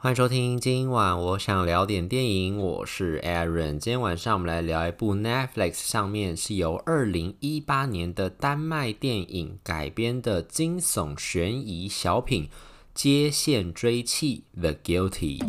[0.00, 3.78] 欢迎收听，今晚我想聊点电影，我是 Aaron。
[3.78, 12.44] 今天晚上我们来聊一部 Netflix 上面是由二零一八年的丹麦电影改编的惊悚悬疑小品
[12.94, 15.42] 《接线追妻》The Guilty。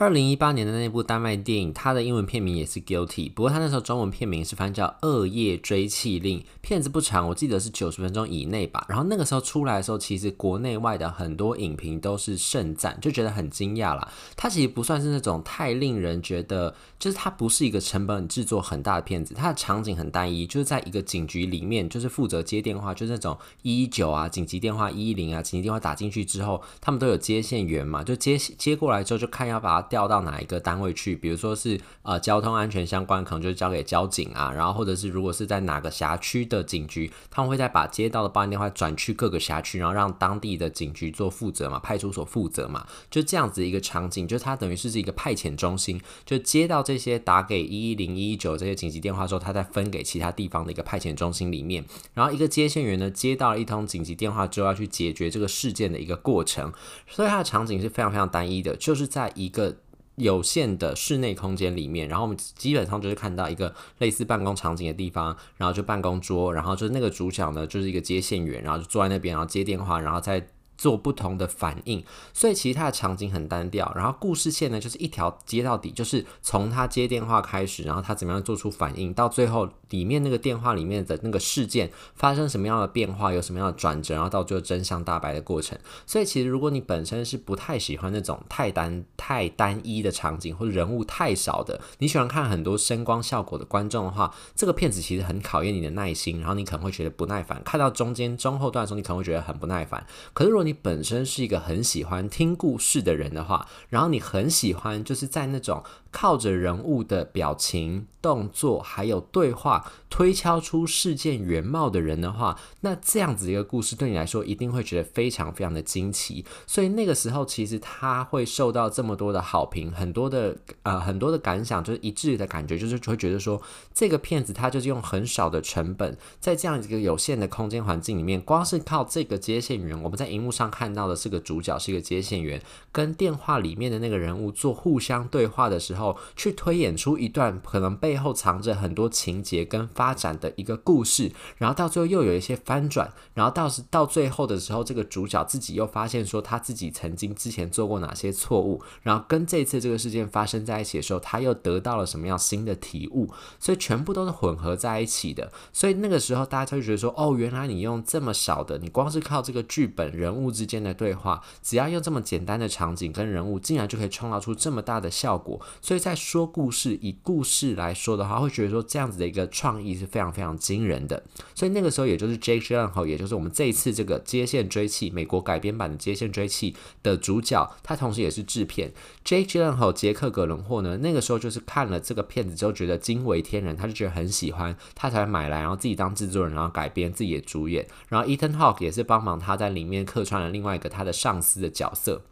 [0.00, 6.40] 二零一八年的那部丹麦电影，它的英文片名也是 Guilty，不过它那时候中文片名是翻叫《恶夜追妻令》。
[6.70, 8.86] 片子不长，我记得是九十分钟以内吧。
[8.88, 14.08] 然后那个时候出来的时候，其实国内外的很多影评都是盛赞，就觉得很惊讶啦。
[14.36, 19.34] 它其实不算是那种太令人觉得，就是它不是一个成本制作很大的片子。
[19.34, 29.90] 它的场景很单一，就是在一个警局里面，就是负责接电话，就是那种一一九啊、紧急电话一一零啊、紧急电话打进去之后，他们都有接线员嘛，就接接过来之后就看要把它。
[29.90, 31.16] 调到哪一个单位去？
[31.16, 34.52] 比如说是呃交通安全相关，可能就交给交警啊。
[34.52, 56.72] 然后或者是如果是在哪个辖区的警局，他们会再把接到的报案电话转去各个辖区，然后让当地的警局做负责嘛，派出所负责嘛，就这样子一个场景，就是它等于是一个派遣中心，就接到这些打给一一零一一九这些紧急电话之后，他再分给其他地方的一个派遣中心里面，然后一个接线员呢接到了一通紧急电话之后要去解决这个事件的一个过程，
[57.06, 59.76] 所以它的场景是非常非常单一的，就是在一个。
[60.20, 70.46] 有限的室内空间里面，然后我们基本上就是看到一个类似办公场景的地方，然后就办公桌，然后就是那个主角呢，就是一个接线员，然后就坐在那边，然后接电话，然后再。
[70.80, 85.78] 做不同的反应，所以其实它的场景很单调，然后故事线呢就是一条接到底，就是从他接电话开始，然后他怎么样做出反应，到最后里面那个电话里面的那个事件发生什么样的变化，有什么样的转折，然后到最后真相大白的过程。
[86.06, 100.02] 所以其实如果你本身是不太喜欢那种太单太单一的场景或者人物太少的，你喜欢看很多声光效果的观众的话，这个片子其实很考验你的耐心，然后你可能会觉得不耐烦，看到中间中后段的时候，你可能会觉得很不耐烦。
[100.32, 105.82] 可是如果你你本身是一个很喜欢听故事的人的话，然后你很喜欢就是在那种
[106.12, 116.44] 靠着人物的表情、动作还有对话推敲出事件原貌的人的话，那这样子一个故事对你来说一定会觉得非常非常的惊奇。
[116.68, 123.60] 所以那个时候其实他会受到这么多的好评，很多的呃很多的感想就是一致的感觉，就是会觉得说
[123.92, 130.59] 这个片子它就是用很少的成本，在这样一个有限的空间环境里面，光是靠这个接线员，我们在荧幕上。
[130.60, 132.60] 上看到的是个主角，是一个接线员，
[132.92, 160.49] 跟电话里面的那个人物做互相对话的时候，去推演出一段可能背后藏着很多情节跟发展的一个故事，然后到最后又有一些翻转，然后到是到最后的时候，这个主角自己又发现说他自己曾经之前做过哪些错误，然后跟这次这个事件发生在一起的时候，他又得到了什么样新的体悟，所以全部都是混合在一起的，所以那个时候大家就觉得说，哦，原来你用这么少的，你光是靠这个剧本人物。
[160.50, 165.60] 之间的对话，只要用这么简单的场景跟人物，竟然就可以创造出这么大的效果。
[165.80, 171.22] 所以在说故事，以故事来说的话，会觉得说这样子的一个创意是非常非常惊人的。
[171.54, 176.72] 所以那个时候，也就是 Jake Gyllenhaal，也就是我们这一次这个《接线追缉》美国改编版的《接线追缉》
[177.02, 178.92] 的主角，他同时也是制片
[179.24, 180.96] Jake Gyllenhaal 杰克·葛伦霍呢。
[180.96, 187.86] 那个时候就是看了这个片子之后，觉得惊为天人，他就觉得很喜欢，他才买来，然后自己当制作人，然后改编，自己也主演。
[188.08, 190.39] 然后 Ethan Hawke 也是帮忙他在里面客串。
[190.48, 192.22] 另外一个他的上司的角色。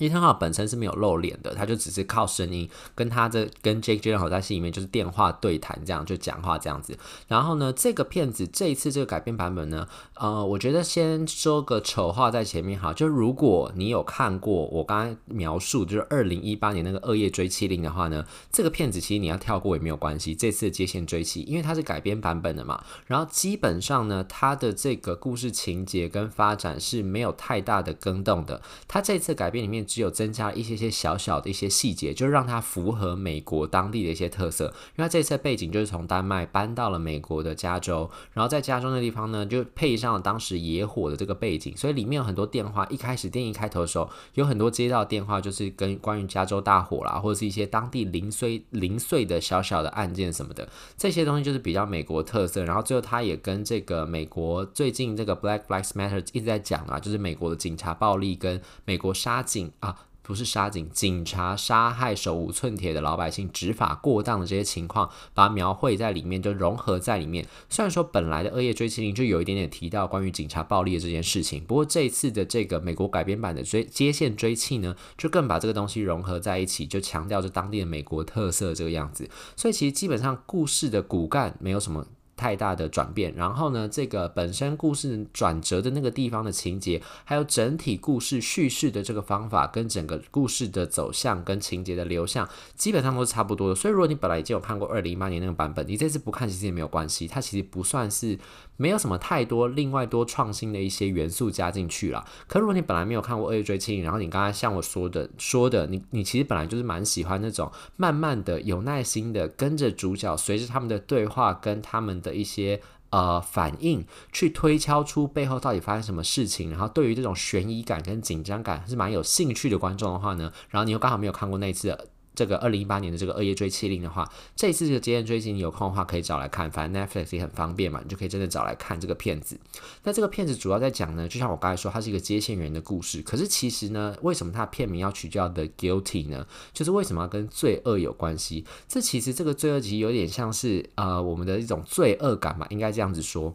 [0.00, 6.98] 伊藤浩本身是没有露脸的，他就只是靠声音跟他的跟 Jake g y l l e n h a 在戏里面就是电话对谈这样就讲话这样子。
[7.28, 20.34] 然后呢，这个片子这一次这个改编版本呢，呃，我觉得先说个丑话在前面哈，就如果你有看过我刚才描述就是二零一八年那个《恶夜追妻令》的话呢，这个片子其实你要跳过也没有关系。
[20.34, 28.62] 这次接线追妻，因为它是改编版本的嘛，然后基本上呢，它的这个故事情节跟发展是没有太大的更动的。
[28.88, 29.84] 它这次改编里面。
[29.90, 34.72] 只有增加一些些小小的一些细节，就让它符合美国当地的一些特色。
[34.96, 42.86] 因为这次背景就是从丹麦搬到了美国的加州，然后在加州那地方呢，就配上了当时野火的这个背景，所以里面有很多电话。
[42.88, 52.62] 一开始电影开头的时候，有很多接到电话，就是跟关于加州大火啦，或者是一些当地零碎零碎的小小的案件什么的，这些东西就是比较美国特色。
[52.64, 59.72] 然后最后他也跟这个美国最近这个 Black Lives Matter 一直在讲啊，就是美国的警察暴力跟美国杀警。
[59.80, 67.46] 啊，不是杀警，警察杀害手无寸铁的老百姓，执法过当的这些情况，把它描绘在里面，就融合在里面。
[67.68, 79.28] 虽然说本来的《恶夜追缉令》就有一点点提到关于警察暴力的这件事情，不过这一次的这个美国改编版的追接线追缉呢，就更把这个东西融合在一起，就强调着当地的美国特色这个样子。
[79.56, 82.06] 所以其实基本上故事的骨干没有什么。
[82.40, 93.74] 太大的转变，然后呢，这个本身故事转折的那个地方的情节，还有整体故事叙事的这个方法，跟整个故事的走向跟情节的流向，基本上都是差不多的。
[93.74, 98.38] 所以，如果你本来已经有看过二零一八年那个版本，你这次不看其实也没有关系，它其实不算是。
[98.80, 102.24] 没有什么太多另外多创新的一些元素加进去了。
[102.48, 112.80] 可如果你本来没有看过《恶月追缉令》，然后你刚才像我说的说的，你你其实本来就是蛮喜欢那种慢慢的、有耐心的跟着主角，随着他们的对话跟他们的一些
[113.10, 116.70] 呃反应，去推敲出背后到底发生什么事情。
[116.70, 121.96] 然后对于这种悬疑感跟紧张感是蛮有兴趣的观众的话呢，然后你又刚好没有看过那次。
[122.34, 129.58] 这个二零一八年的这个《恶夜追缉令》的话，这一次这个接线追缉，你有空的话可以找来看，反正 Netflix 也很方便嘛，你就可以真的找来看这个片子。
[130.04, 133.20] 那这个片子主要在讲呢，就像我刚才说，它是一个接线员的故事。
[133.22, 136.46] 可是其实呢，为什么它片名要取叫 The Guilty 呢？
[136.72, 138.64] 就是为什么要跟罪恶有关系？
[138.88, 143.54] 这其实这个罪恶其实有点像是呃我们的一种罪恶感嘛，应该这样子说。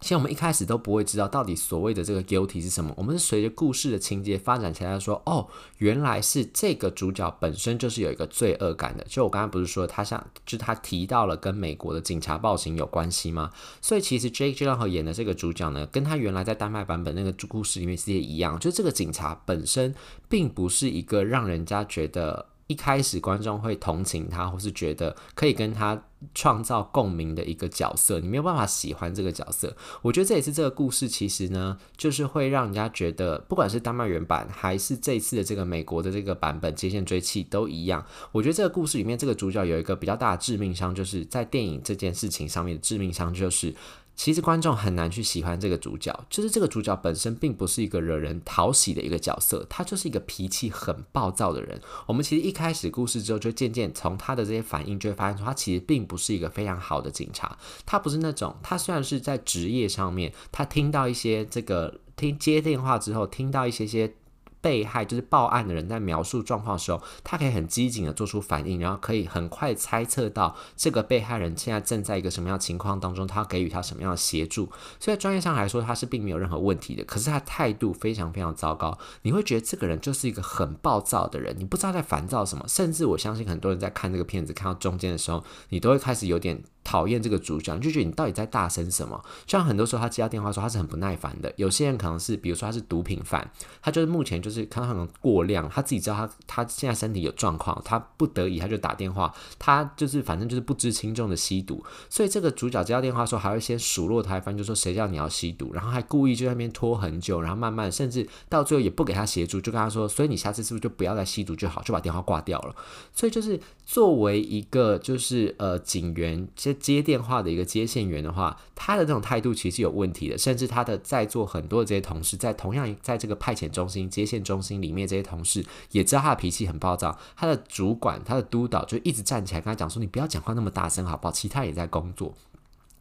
[0.00, 9.04] 其实我们一开始都不会知道到底所谓的这个 guilty 是什么，我们是随着故事的情节发展起来说，哦，原来是这个主角本身就是有一个罪恶感的。
[9.08, 13.50] 就我刚才不是说他像，就他提到了跟美国的警察暴行有关系吗？
[13.82, 19.94] 所以其实 Jake Gyllenhaal 演的这个主角呢，跟他原来在丹麦版本那个故事里面其实也一样，就这个警察本身
[20.28, 22.46] 并不是一个让人家觉得。
[22.70, 26.00] 一开始观众会同情他，或是觉得可以跟他
[26.36, 29.76] 创造共鸣的一个角色，你没有办法喜欢这个角色。
[30.02, 38.06] 我觉得这也是这个故事其实呢，就是会让人家觉得，不管是丹麦原版还是这次的这个美国的这个版本《接线追气》都一样。
[38.30, 43.74] 我觉得这个故事里面这个主角有一个比较大的致命伤，就是在电影这件事情上面的致命伤就是。
[44.22, 51.80] 其实观众很难去喜欢这个主角，就是这个主角本身并不是一个惹人讨喜的一个角色，他就是一个脾气很暴躁的人。
[52.06, 57.56] 我们其实一开始故事之后，就渐渐从他的这些反应，就会发现说，他其实并不是一个非常好的警察。
[57.86, 64.12] 他不是那种，他虽然是在职业上面，他听到一些这个听接电话之后，听到一些些。
[64.60, 74.70] 被害就是报案的人在描述状况的时候，他可以很机警的做出反应，然后可以很快猜测到这个被害人现在正在一个什么样的情况当中，他给予他什么样的协助。
[74.98, 77.04] 所以专业上来说，他是并没有任何问题的。
[77.04, 82.64] 可是他态度非常非常糟糕，你会觉得这个人就是一个很暴躁的人，你不知道在烦躁什么。
[82.68, 86.62] 甚至我相信很多人在看这个片子看到中间的时候，你都会开始有点。
[86.82, 89.22] 讨厌这个主角，你就觉得你到底在大声什么？
[89.46, 91.52] 像很多时候他接到电话说他是很不耐烦的。
[91.56, 93.50] 有些人可能是，比如说他是毒品犯，
[93.82, 101.84] 他就是目前就是看他可能过量，他自己知道他他现在身体有状况，他不得已他就打电话，他就是反正就是不知轻重的吸毒。
[102.08, 112.74] 所以这个主角接到电话说还会先数落他一番，就说谁叫你要吸毒，然后还故意就在那边拖很久，然后慢慢甚至到最后也不给他协助，就跟他说，所以你下次是不是就不要再吸毒就好，就把电话挂掉了。
[113.12, 117.50] 所以就是作为一个就是呃警员接电话的。
[117.50, 132.32] 一个接线员的话，他的这种态度其实有问题的，甚至他的在座很多的这些同事，在同样在这个派遣中心、接线中心里面，这些同事也知道他的脾气很暴躁，他的主管、他的督导就一直站起来跟他讲说：“你不要讲话那么大声，好不好？”其他也在工作。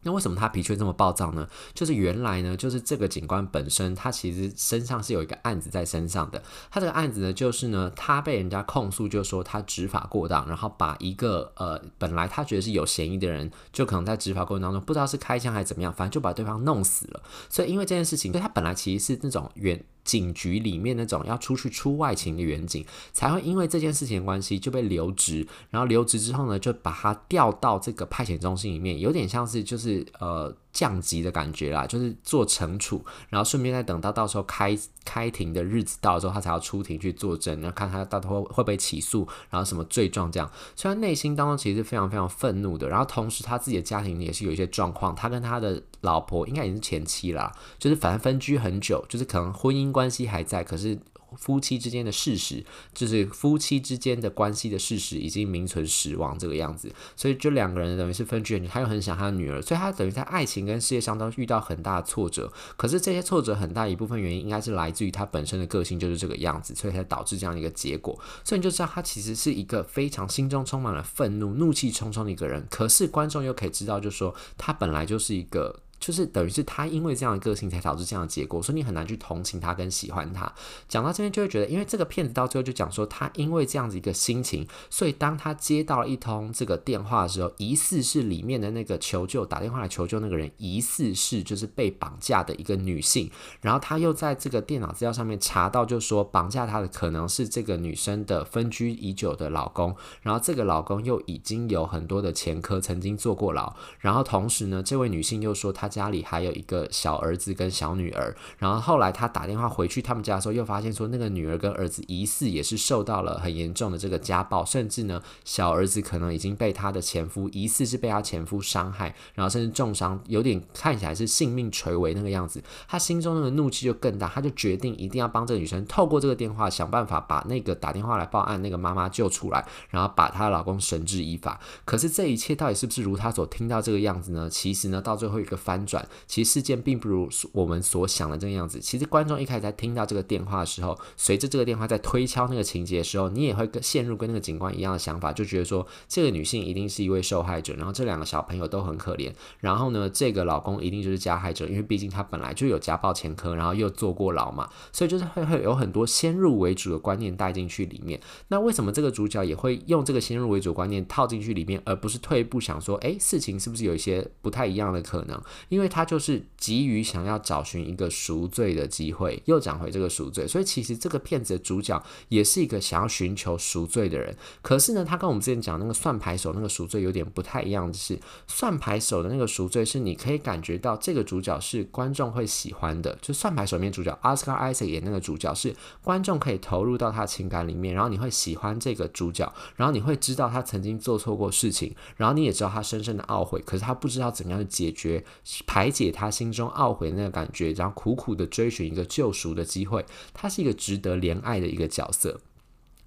[0.04, 1.48] 那为什么他脾气这么暴躁呢？
[1.74, 6.42] 就是原来呢，就是这个警官本身，他其实身上是有一个案子在身上的。
[6.72, 17.21] 他这个案子呢，就是呢，他被人家控诉，就说他执法过当，然后把一个呃，本来他觉得是有嫌疑的人，就可能在执法过程当中不知道是开枪还是怎么样，反正就把对方弄死了。
[17.50, 19.83] 所以因为这件事情，所以他本来其实是那种原。
[20.09, 30.56] 警局里面那种要出去出外勤的员警，才会因为这件事情的关系就被留职，然后留职之后呢，就把他调到这个派遣中心里面，有点像是就是呃。
[30.71, 40.49] 降级的感觉啦，就是做惩处，然后顺便再等到到时候开开庭的日子到了之后，他才要出庭去作证，然后看他到时候会会被起诉，然后什么罪状这样。
[40.75, 50.99] 虽然内心当中其实是非常非常愤怒的，然后同时他自己的家庭也是有一些状况，他跟他的老婆应该也是前妻啦，就是反正分居很久，就是可能婚姻关系还在，可是。
[51.37, 56.91] 夫妻之间的事实，就是夫妻之间的关系的事实，已经名存实亡这个样子。
[57.15, 62.51] 所以，就两个人等于是分居很久，他又很想他的女儿，所以他等于在爱情跟事业上都遇到很大的挫折。
[62.75, 68.19] 可是这些挫折很大一部分原因，应该是来自于他本身的个性就是这个样子，所以才导致这样一个结果。
[68.44, 72.65] 所以你就知道，他其实是一个非常心中充满了愤怒、怒气冲冲的一个人。
[72.71, 75.81] 可是观众又可以知道，就是说他本来就是一个。
[75.99, 80.51] 就是等于是他因为这样的个性才导致这样的结果，所以你很难去同情他跟喜欢他。
[80.87, 93.29] 讲到这边就会觉得，因为这个骗子到最后就讲说，他因为这样子一个心情，所以当他接到了一通这个电话的时候，疑似是里面的那个求救打电话来求救那个人，疑似是就是被绑架的一个女性，
[93.61, 131.60] 然后他又在这个电脑资料上面查到，就说绑架他的可能是这个女生的分居已久的老公，然后这个老公又已经有很多的前科，曾经坐过牢，然后同时呢，这位女性又说她家里还有一个小儿子跟小女儿，然后后来她打电话回去他们家的时候，又发现说那个女儿跟儿子疑似也是受到了很严重的这个家暴，甚至呢，小儿子可能已经被她的前夫疑似是被她前夫伤害，然后甚至重伤，有点看起来是性命垂危那个样子，她心中那个怒气就更大，她就决定一定要帮这个女生透过这个电话想办法把那个打电话来报案那个妈妈救出来，然后把她老公绳之以法。
[131.86, 134.50] 可是这一切到底是不是如她所听到这个样子呢？
[134.50, 138.80] 其实呢，到最后一个翻转，其实事件并不如我们所想的这个样子。
[138.80, 158.19] 其实观众一开始在听到这个电话的时候，随着这个电话在推敲那个情节的时候，你也会跟陷入跟那个警官一样的想法，就觉得说这个女性一定是一位受害者，然后这两个小朋友都很可怜，然后呢，这个老公一定就是加害者，因为毕竟他本来就有家暴前科，然后又坐过牢嘛，所以就是会会有很多先入为主的观念带进去里面。
[158.50, 165.42] 那为什么这个主角也会用这个先入为主观念套进去里面，而不是退一步想说，诶，事情是不是有一些不太一样的可能？
[165.69, 174.35] 因为他就是急于想要找寻一个赎罪的机会，又讲回这个赎罪，所以其实这个骗子的主角也是一个想要寻求赎罪的人。
[174.61, 195.23] 可是呢，他跟我们之前讲那个算牌手那个赎罪有点不太一样的是，算牌手的那个赎罪是你可以感觉到这个主角是观众会喜欢的，就算牌手面主角 Oscar Isaac 演那个主角是观众可以投入到他情感里面，然后你会喜欢这个主角，然后你会知道他曾经做错过事情，然后你也知道他深深的懊悔，可是他不知道怎么样去解决、
[195.66, 202.39] 排解他心中懊悔那个感觉，然后苦苦的追寻一个救赎的机会，他是一个值得怜爱的一个角色。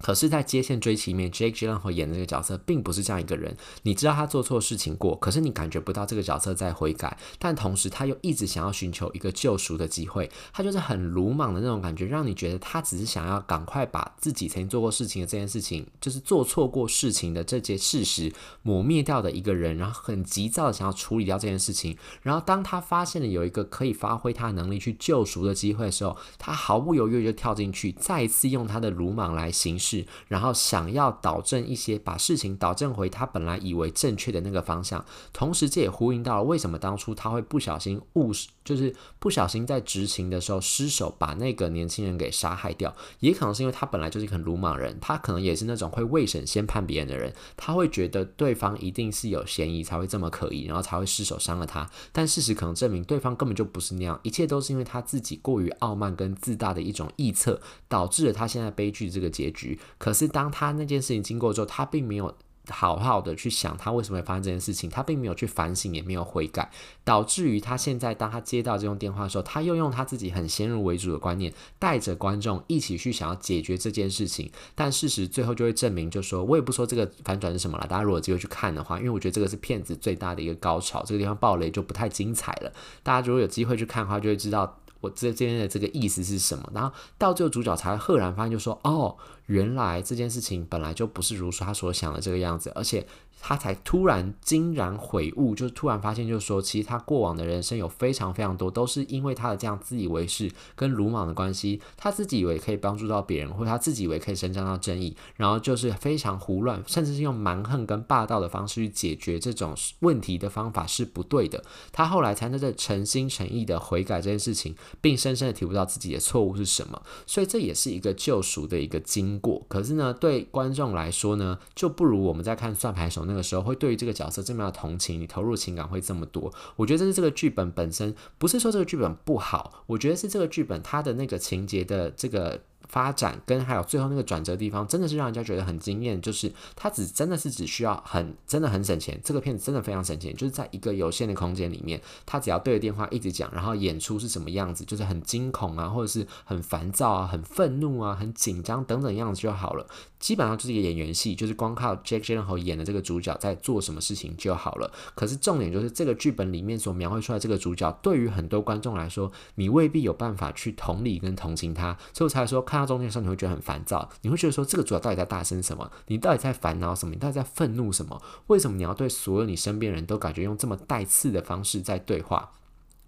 [0.03, 3.55] 可是，在接线追妻里面，Jake g y l l e n h a 演的这个角色并不是这样一个人。
[3.83, 10.29] 你知道他做错事情过，可是你感觉不到这个角色在悔改，但同时他又一直想要寻求一个救赎的机会。
[10.51, 18.29] 他就是很鲁莽的那种感觉，让你觉得他只是想要赶快把自己曾经做过事情的这件事情，就是做错过事情的这件事实
[18.61, 21.97] 抹灭掉的一个人，然后很急躁的想要处理掉这件事情。
[22.21, 29.92] 然后当他发现了有一个可以发挥他的能力去救赎的机会的时候，他毫不犹豫就跳进去，再一次用他的鲁莽来行事。
[30.27, 38.31] 然后想要导正一些，把事情导正回他本来以为正确的那个方向，同时这也呼应到了为什么当初他会不小心误，
[38.63, 59.79] 就是不小心在执行的时候失手把那个年轻人给杀害掉，也可能是因为他本来就是很鲁莽人，他可能也是那种会未审先判别人的人，他会觉得对方一定是有嫌疑才会这么可疑，然后才会失手伤了他，但事实可能证明对方根本就不是那样，一切都是因为他自己过于傲慢跟自大的一种臆测，导致了他现在悲剧这个结局。
[59.97, 62.35] 可是当他那件事情经过之后，他并没有
[62.69, 66.71] 好好的去想他为什么会发生这件事情，他并没有去反省，也没有悔改，
[67.03, 74.49] 导致于他现在当他接到这种电话的时候，他又用他自己很先入为主的观念，带着观众一起去想要解决这件事情。
[74.75, 77.85] 但事实最后就会证明，就说我也不说这个反转是什么了。
[77.85, 82.71] 大家如果有机会去看的话，因为我觉得这个是骗子最大的一个高潮，这个地方爆雷就不太精彩了。
[83.03, 84.79] 大家如果有机会去看的话，就会知道。
[85.03, 86.71] 我这这边的这个意思是什么？
[86.73, 93.05] 然后到最后主角才赫然发现，就说：“哦，原来这件事情本来就不是如他所想的这个样子，而且。”
[93.39, 111.61] 他才突然惊然悔悟，就是突然发现，就是说，其实他过往的人生有非常非常多，都是因为他的这样自以为是跟鲁莽的关系，他自己以为可以帮助到别人，或他自己以为可以伸张到正义，然后就是非常胡乱，甚至是用蛮横跟霸道的方式去解决这种问题的方法是不对的。
[111.91, 119.65] 他后来才真正诚心诚意的悔改这件事情，并深深的体悟到自己的错误是什么，所以这也是一个救赎的一个经过。
[119.67, 123.33] 可是呢，对观众来说呢，就不如我们在看算牌手那。
[123.33, 126.53] 个时候会对于这个角色这么样的同情，你投入情感会这么多。
[126.75, 132.61] 我觉得这是这个剧本本身，不是说这个剧本不好，我觉得是这个剧本它的那个情节的这个。
[132.87, 136.21] 发展跟还有最后那个转折地方，真的是让人家觉得很惊艳。
[136.21, 149.85] 就是他只真的是只需要很真的很省钱，这个片子真的非常省钱，就是在一个有限的空间里面，他只要对着电话一直讲，然后演出是什么样子，就是很惊恐啊，或者是很烦躁啊、很愤怒啊、很紧张等等样子就好了。
[150.19, 154.89] 基本上就是一个演员戏，就是光靠 Jack Jen 和演的这个主角在做什么事情就好了。
[155.15, 162.93] 可是重点就是这个剧本里面所描绘出来这个主角，对于很多观众来说，你未必有办法去同理跟同情他，所以我才说看到。
[162.93, 165.91] 中间的时候，你会觉得很烦躁，你会觉得说，这个主要到底在大声什么？
[166.07, 167.13] 你到底在烦恼什么？
[167.13, 168.21] 你到底在愤怒什么？
[168.47, 172.51] 为什么你要对所有你身边人都感觉用这么带刺的方式在对话？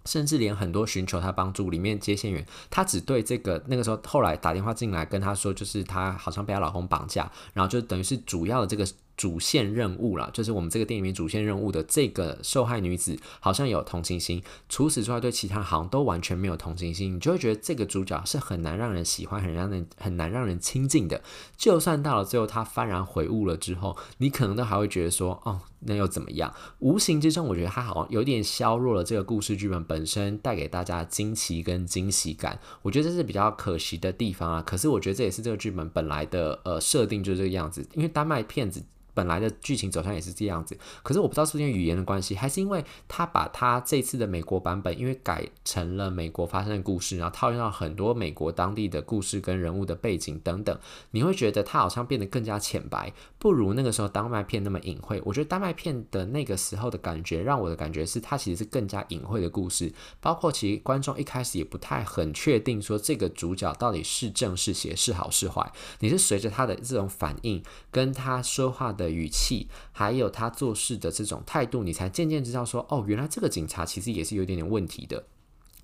[0.04, 8.86] 甚至连很多寻求他帮助里面接线员，他只对这个那个时候后来打电话进来跟他说，就是他好像被他老公绑架，然后就等于是主要的这个。
[9.16, 14.42] 主线任务啦，就是我们这个电影里面主线任务的这个受害女子，好像有同情心。
[14.68, 17.14] 除此之外，对其他人好像都完全没有同情心。
[17.14, 21.22] 你就会觉得这个主角是很难让人喜欢、很让人很难让人亲近的。
[21.56, 26.52] 就算到了最后他幡然悔悟了之后，你可能都还会觉得说，哦，那又怎么样？
[26.80, 32.58] 无形之中，我觉得他好像有点削弱了这个故事剧本本身带给大家惊奇跟惊喜感。
[32.82, 34.62] 我觉得这是比较可惜的地方啊。
[34.62, 38.84] 可是我觉得这也是这个剧本本来的呃设定就是这个样子，因为丹麦片子。
[39.16, 50.78] 本来的剧情走向也是这样子，可是我不知道是因为语言的关系，还是因为他把他这次的美国版本，因为改成了美国发生的故事，然后套用到很多美国当地的故事跟人物的背景等等，
[51.12, 55.22] 你会觉得他好像变得更加浅白，不如那个时候丹麦片那么隐晦。
[55.24, 69.05] 我觉得丹麦片的那个时候的感觉，让我的感觉是它其实是更加隐晦的故事，包括其实观众一开始也不太很确定说这个主角到底是正是邪是好是坏，你是随着他的这种反应跟他说话的。
[69.10, 75.24] 语气，还有他做事的这种态度，你才渐渐知道说，哦，原来这个警察其实也是有点点问题的。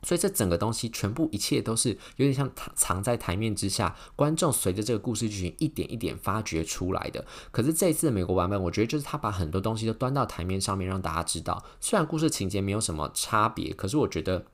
[0.05, 7.25] 所以这整个东西，全部一切都是有点像藏在台面之下，观众随着这个故事剧情一点一点发掘出来的。
[7.53, 14.47] 可是这一次的美国版本，我觉得就是他把很多东西都端到台面上面，让大家知道，虽然故事情节没有什么差别，可是我觉得。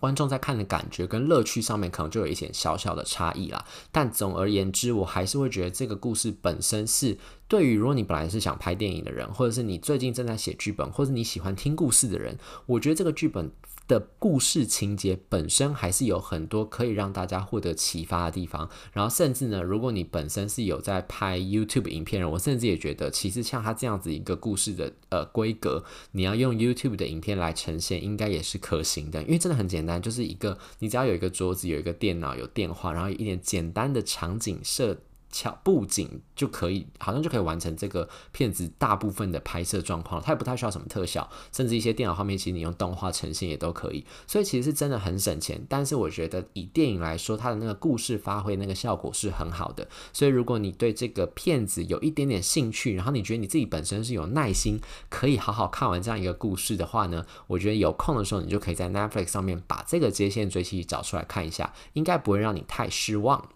[0.00, 7.16] 观众在看的感觉跟乐趣上面可能就有一些小小的差异啦，但总而言之，我还是会觉得这个故事本身是
[7.46, 13.52] 对于如果你本来是想拍电影的人，或者是你最近正在写剧本，或者你喜欢听故事的人，我觉得这个剧本。
[13.90, 25.82] 的故事情节本身还是有很多可以让大家获得启发的地方，然后甚至呢，如果你本身是有在拍 YouTube 影片人，我甚至也觉得，其实像他这样子一个故事的呃规格，
[26.12, 34.98] 你要用 YouTube 的影片来呈现，应该也是可行的，因为真的很简单，就是一个你只要有一个桌子，有一个电脑，有电话，然后一点简单的场景设。
[35.30, 44.04] 巧布景就可以，好像就可以完成这个片子大部分的拍摄状况，它也不太需要什么特效，甚至一些电脑画面，其实你用动画呈现也都可以。
[44.26, 45.64] 所以其实是真的很省钱。
[45.68, 49.86] 但是我觉得以电影来说，它的那个故事发挥那个效果是很好的。
[50.12, 63.48] 所以如果你对这个片子有一点点兴趣，然后你觉得你自己本身是有耐心可以好好看完这样一个故事的话呢，我觉得有空的时候你就可以在 Netflix 上面把这个接线追缉找出来看一下，应该不会让你太失望。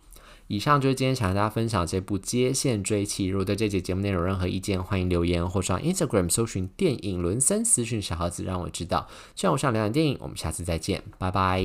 [0.47, 3.29] 以上就是今天想跟大家分享这部《接线追妻》。
[3.31, 9.09] 如果对这节节目内容有任何意见，欢迎留言或上 Instagram 搜寻“电影伦森”私讯小盒子，让我知道。
[9.35, 11.65] 希望我上聊点电影，我们下次再见，拜拜。